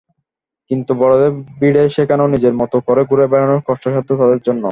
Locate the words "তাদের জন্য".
4.21-4.59